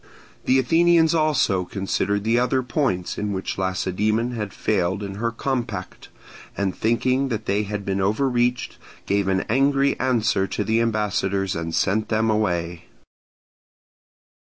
[0.45, 6.09] The Athenians also considered the other points in which Lacedaemon had failed in her compact,
[6.57, 11.75] and thinking that they had been overreached, gave an angry answer to the ambassadors and
[11.75, 12.85] sent them away.